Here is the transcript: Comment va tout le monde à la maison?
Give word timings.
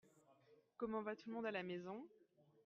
Comment 0.77 1.03
va 1.03 1.15
tout 1.15 1.29
le 1.29 1.35
monde 1.35 1.45
à 1.45 1.51
la 1.51 1.61
maison? 1.61 2.03